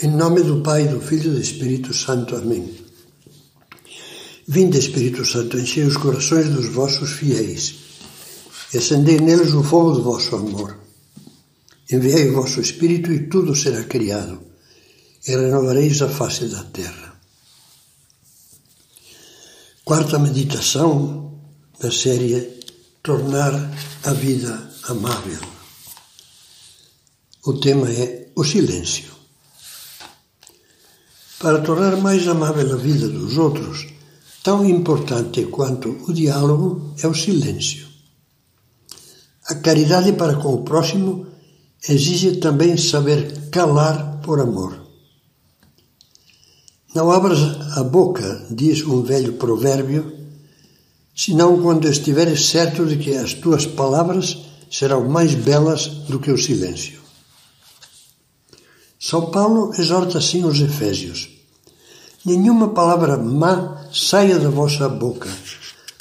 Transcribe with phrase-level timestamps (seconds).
[0.00, 2.36] Em nome do Pai, do Filho e do Espírito Santo.
[2.36, 2.84] Amém.
[4.46, 7.74] Vinde, Espírito Santo, enchei os corações dos vossos fiéis
[8.74, 10.78] e acendei neles o fogo do vosso amor.
[11.90, 14.42] Enviai o vosso Espírito e tudo será criado
[15.26, 17.18] e renovareis a face da terra.
[19.84, 21.40] Quarta meditação
[21.80, 22.56] da série
[23.02, 23.54] Tornar
[24.02, 25.40] a vida amável.
[27.46, 29.15] O tema é o silêncio.
[31.38, 33.86] Para tornar mais amável a vida dos outros,
[34.42, 37.86] tão importante quanto o diálogo é o silêncio.
[39.48, 41.26] A caridade para com o próximo
[41.86, 44.80] exige também saber calar por amor.
[46.94, 47.38] Não abras
[47.76, 50.10] a boca, diz um velho provérbio,
[51.14, 54.38] senão quando estiveres certo de que as tuas palavras
[54.70, 57.05] serão mais belas do que o silêncio.
[59.08, 61.28] São Paulo exorta assim os Efésios:
[62.24, 65.30] Nenhuma palavra má saia da vossa boca,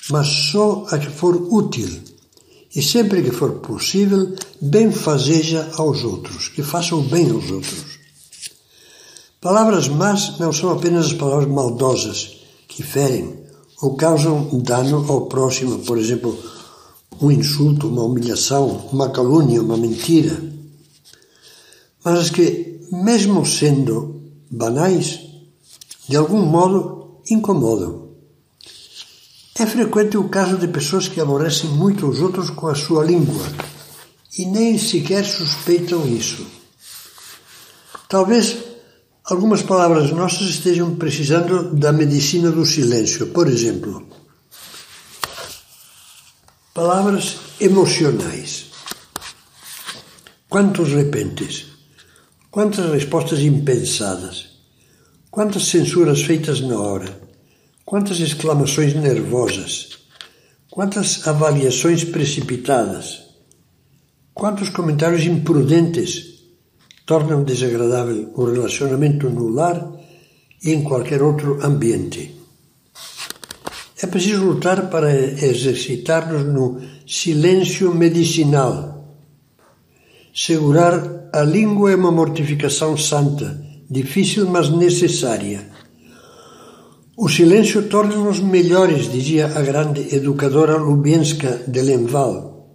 [0.10, 1.90] mas só a que for útil,
[2.76, 7.96] e sempre que for possível, bem fazeja aos outros, que façam bem aos outros
[9.46, 13.46] Palavras más não são apenas as palavras maldosas que ferem
[13.80, 16.36] ou causam dano ao próximo, por exemplo,
[17.22, 20.36] um insulto, uma humilhação, uma calúnia, uma mentira.
[22.04, 25.20] Mas as que, mesmo sendo banais,
[26.08, 28.10] de algum modo incomodam.
[29.58, 33.46] É frequente o caso de pessoas que aborrecem muito os outros com a sua língua
[34.38, 36.46] e nem sequer suspeitam isso.
[38.10, 38.76] Talvez
[39.28, 43.26] Algumas palavras nossas estejam precisando da medicina do silêncio.
[43.34, 44.08] Por exemplo,
[46.72, 48.66] palavras emocionais.
[50.48, 51.75] Quantos repentes?
[52.56, 54.46] Quantas respostas impensadas?
[55.30, 57.20] Quantas censuras feitas na hora?
[57.84, 59.90] Quantas exclamações nervosas?
[60.72, 63.24] Quantas avaliações precipitadas?
[64.34, 66.46] Quantos comentários imprudentes
[67.06, 69.92] tornam desagradável o relacionamento no lar
[70.64, 72.40] e em qualquer outro ambiente.
[74.02, 79.14] É preciso lutar para exercitar-nos no silêncio medicinal.
[80.34, 85.68] Segurar a língua é uma mortificação santa, difícil mas necessária.
[87.18, 92.70] O silêncio torna-nos melhores, dizia a grande educadora Lubienska de Lenval.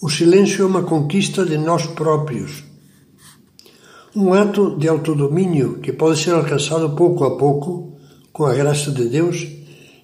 [0.00, 2.68] O silêncio é uma conquista de nós próprios
[4.18, 7.96] um ato de autodomínio que pode ser alcançado pouco a pouco,
[8.32, 9.46] com a graça de Deus,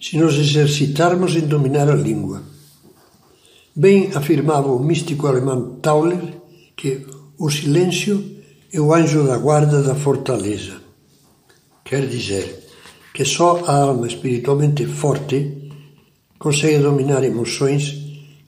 [0.00, 2.42] se nos exercitarmos em dominar a língua.
[3.74, 6.20] Bem afirmava o místico alemão Tauler
[6.76, 7.04] que
[7.38, 10.80] o silêncio é o anjo da guarda da fortaleza.
[11.84, 12.68] Quer dizer
[13.12, 15.70] que só a alma espiritualmente forte
[16.38, 17.94] consegue dominar emoções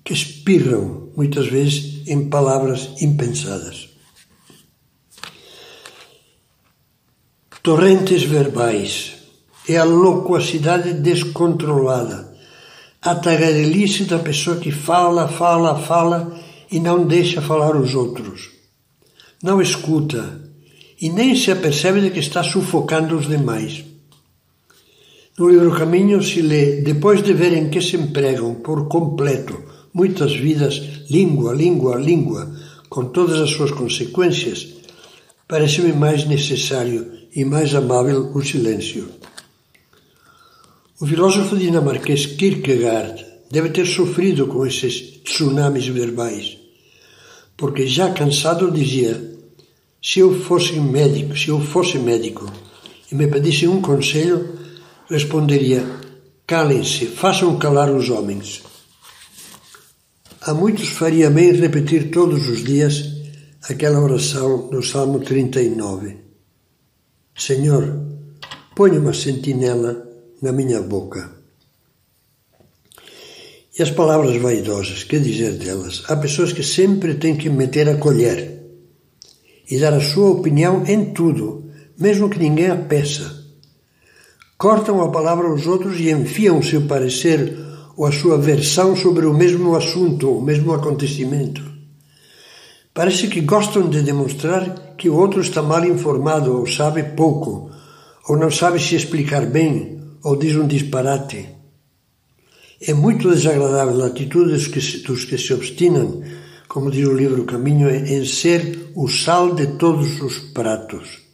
[0.05, 3.97] que espirram muitas vezes em palavras impensadas.
[7.67, 9.15] torrentes verbais,
[9.69, 12.33] é a loquacidade descontrolada,
[13.03, 18.51] a tagarelice da pessoa que fala, fala, fala e não deixa falar os outros.
[19.43, 20.41] Não escuta
[21.01, 23.85] e nem se apercebe de que está sufocando os demais.
[25.39, 30.35] No livro Caminho se lê, depois de ver em que se empregam por completo muitas
[30.35, 30.81] vidas,
[31.11, 32.51] língua, língua, língua,
[32.89, 34.69] com todas as suas consequências,
[35.47, 39.09] parece-me mais necessário e mais amável o silêncio.
[40.99, 46.57] O filósofo dinamarquês Kierkegaard deve ter sofrido com esses tsunamis verbais,
[47.57, 49.37] porque já cansado dizia:
[50.03, 52.51] se eu fosse médico, se eu fosse médico
[53.11, 54.59] e me pedisse um conselho,
[55.09, 55.85] responderia:
[56.47, 58.63] calem-se, façam calar os homens.
[60.43, 63.17] A muitos faria bem repetir todos os dias
[63.69, 66.19] aquela oração do Salmo 39.
[67.35, 68.01] Senhor,
[68.75, 70.07] põe uma sentinela
[70.41, 71.46] na minha boca.
[73.79, 76.03] E as palavras vaidosas, que dizer delas?
[76.09, 78.63] Há pessoas que sempre têm que meter a colher
[79.71, 83.45] e dar a sua opinião em tudo, mesmo que ninguém a peça.
[84.57, 87.55] Cortam a palavra aos outros e enfiam o seu parecer
[87.95, 91.63] ou a sua versão sobre o mesmo assunto o mesmo acontecimento.
[92.95, 97.71] Parece que gostam de demonstrar que o outro está mal informado ou sabe pouco,
[98.27, 101.56] ou não sabe se explicar bem, ou diz um disparate.
[102.81, 106.23] É muito desagradável a atitude dos que, se, dos que se obstinam,
[106.69, 111.25] como diz o livro Caminho, em ser o sal de todos os pratos.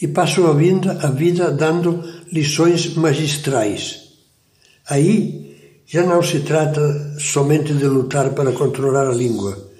[0.00, 4.12] e passam a vida, a vida dando lições magistrais.
[4.88, 9.70] Aí já não se trata somente de lutar para controlar a língua,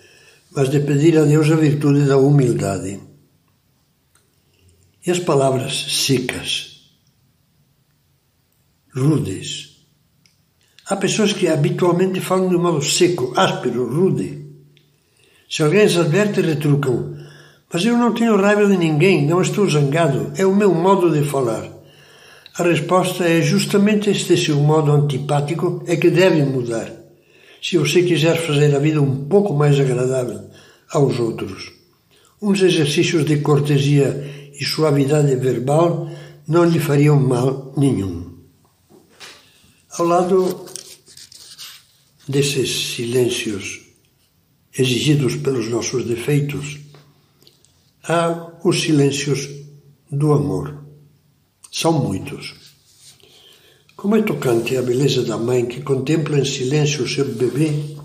[0.51, 3.01] mas de pedir a Deus a virtude da humildade.
[5.07, 6.91] E as palavras secas,
[8.95, 9.78] rudes.
[10.91, 14.47] Há pessoas que habitualmente falam de um modo seco, áspero, rude.
[15.51, 17.15] Se alguém as adverte, retrucam:
[17.71, 21.29] Mas eu não tenho raiva de ninguém, não estou zangado, é o meu modo de
[21.29, 21.69] falar.
[22.59, 26.91] A resposta é justamente este seu modo antipático é que deve mudar
[27.63, 30.41] se você quiser fazer a vida um pouco mais agradável
[30.91, 31.73] aos outros.
[32.41, 36.09] Uns exercícios de cortesia e suavidade verbal
[36.47, 38.39] não lhe fariam mal nenhum.
[39.99, 40.67] Ao lado
[42.29, 43.81] desses silêncios
[44.77, 46.79] exigidos pelos nossos defeitos,
[48.05, 49.49] há os silêncios
[50.11, 50.85] do amor.
[51.73, 52.55] São muitos.
[53.97, 57.97] Como é tocante a beleza da mãe que contempla em silêncio o seu bebê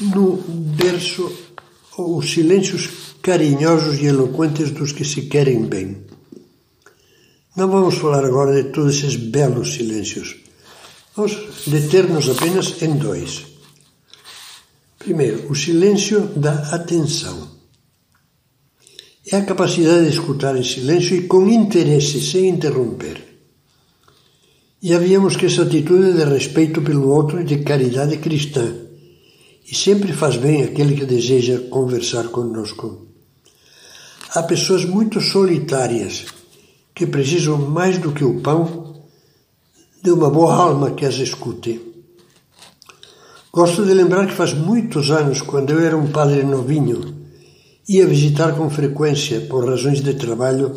[0.00, 0.36] no
[0.76, 1.32] berço
[1.96, 6.04] os silêncios carinhosos e eloquentes dos que se querem bem.
[7.56, 10.45] Não vamos falar agora de todos esses belos silêncios.
[11.16, 11.34] Vamos
[11.66, 13.46] deter-nos apenas em dois.
[14.98, 17.48] Primeiro, o silêncio da atenção
[19.32, 23.24] é a capacidade de escutar em silêncio e com interesse, sem interromper.
[24.82, 28.74] Já víamos que essa atitude de respeito pelo outro e de caridade cristã,
[29.66, 33.06] e sempre faz bem aquele que deseja conversar conosco.
[34.34, 36.26] Há pessoas muito solitárias
[36.94, 38.85] que precisam mais do que o pão
[40.06, 41.80] de uma boa alma que as escute.
[43.52, 47.26] Gosto de lembrar que faz muitos anos, quando eu era um padre novinho,
[47.88, 50.72] Ia visitar com frequência, por razões de trabalho,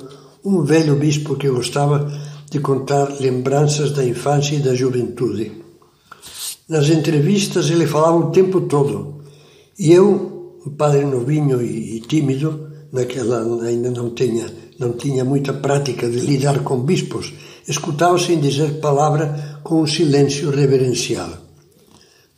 [0.46, 2.08] um velho bispo que gostava
[2.52, 5.52] de contar lembranças da infância e da juventude.
[6.68, 9.24] Nas entrevistas ele falava o tempo todo.
[9.80, 14.46] E eu, um padre novinho e, tímido, naquela ainda não tinha,
[14.80, 17.34] não tinha muita prática de lidar com bispos,
[17.68, 21.30] escutava sem dizer palavra com um silêncio reverencial.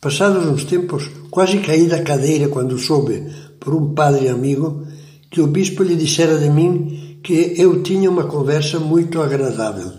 [0.00, 3.24] Passados uns tempos, quase caí da cadeira quando soube
[3.60, 4.84] por um padre amigo
[5.30, 9.92] que o bispo lhe dissera de mim que eu tinha uma conversa muito agradável.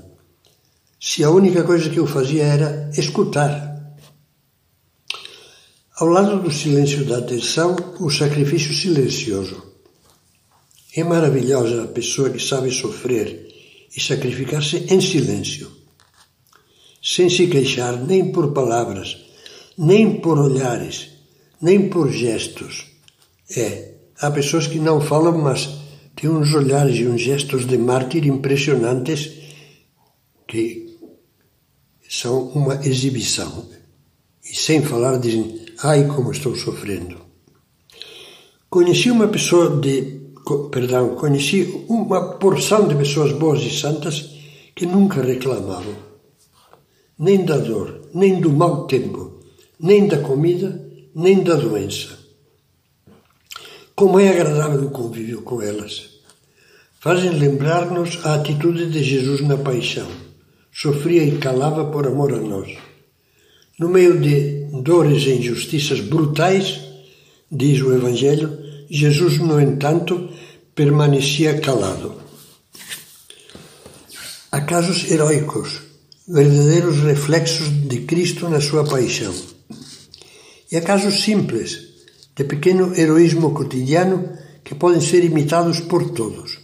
[1.00, 3.98] Se a única coisa que eu fazia era escutar.
[5.98, 9.73] Ao lado do silêncio da atenção, o sacrifício silencioso.
[10.95, 13.48] É maravilhosa a pessoa que sabe sofrer
[13.95, 15.72] e sacrificar-se em silêncio,
[17.01, 19.18] sem se queixar nem por palavras,
[19.78, 21.10] nem por olhares,
[21.62, 22.94] nem por gestos
[23.56, 25.69] é, há pessoas que não falam, mas
[26.16, 29.31] têm uns olhares e uns gestos de mártir impressionantes
[30.48, 30.98] que
[32.10, 33.69] são uma exibição.
[34.44, 37.22] E sem falar dizem, ai como estou sofrendo.
[38.69, 40.22] Conheci uma pessoa de,
[40.69, 44.31] perdão, conheci uma porção de pessoas boas e santas
[44.75, 45.95] que nunca reclamavam,
[47.18, 49.40] nem da dor, nem do mau tempo,
[49.80, 50.84] nem da comida,
[51.16, 52.17] nem da doença.
[53.96, 56.10] Como é agradável o convívio com elas.
[57.00, 60.08] Fazem lembrar-nos a atitude de Jesus na paixão.
[60.72, 62.77] Sofria e calava por amor a nós.
[63.77, 66.79] No meio de dores e injustiças brutais,
[67.51, 68.58] diz o Evangelho,
[68.95, 70.29] Jesus, no entanto,
[70.75, 72.13] permanecia calado.
[74.51, 75.81] Há casos heróicos,
[76.27, 79.33] verdadeiros reflexos de Cristo na sua paixão.
[80.71, 81.71] E há casos simples,
[82.35, 86.59] de pequeno heroísmo cotidiano que podem ser imitados por todos.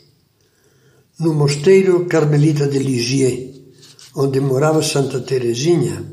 [1.19, 3.59] No mosteiro carmelita de Lisieux,
[4.15, 6.05] onde morava Santa Teresinha,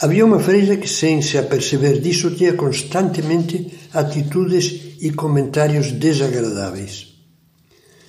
[0.00, 7.14] havia uma freira que, sem se aperceber disso, tinha constantemente atitudes e comentários desagradáveis.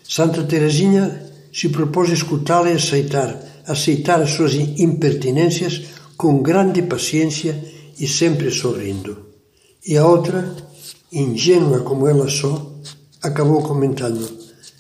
[0.08, 7.62] Santa Teresinha se propôs escutá-la e aceitar, aceitar as suas impertinências com grande paciência
[8.00, 9.28] e sempre sorrindo.
[9.86, 10.56] E a outra,
[11.12, 12.80] ingênua como ela só,
[13.22, 14.28] acabou comentando: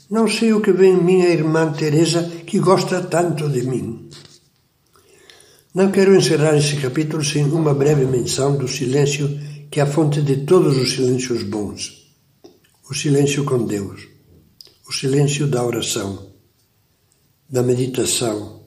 [0.10, 4.10] Não sei o que vem minha irmã Teresa que gosta tanto de mim.
[5.74, 9.30] Não quero encerrar esse capítulo sem uma breve menção do silêncio
[9.70, 12.08] que é a fonte de todos os silêncios bons.
[12.90, 14.08] O silêncio com Deus,
[14.88, 16.32] o silêncio da oração,
[17.50, 18.64] da meditação,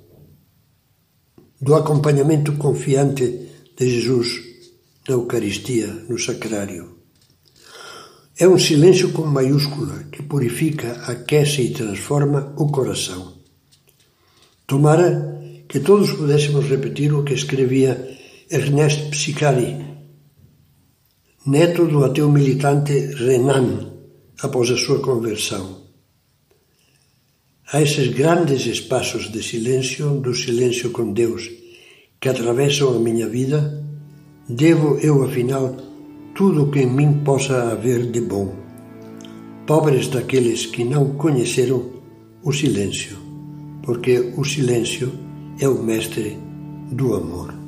[1.60, 4.42] do acompanhamento confiante de Jesus
[5.08, 6.98] na Eucaristia, no Sacrário.
[8.38, 13.34] É um silêncio com maiúscula que purifica, aquece e transforma o coração.
[14.66, 18.18] Tomara que todos pudéssemos repetir o que escrevia
[18.50, 19.89] Ernest Psicari,
[21.46, 23.92] neto do ateu militante Renan,
[24.42, 25.80] após a sua conversão.
[27.72, 31.48] A esses grandes espaços de silêncio, do silêncio com Deus,
[32.20, 33.82] que atravessam a minha vida,
[34.46, 35.76] devo eu, afinal,
[36.34, 38.54] tudo o que em mim possa haver de bom.
[39.66, 41.90] Pobres daqueles que não conheceram
[42.42, 43.16] o silêncio,
[43.82, 45.10] porque o silêncio
[45.58, 46.36] é o mestre
[46.90, 47.59] do amor.